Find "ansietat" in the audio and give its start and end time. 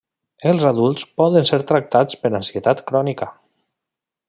2.41-2.83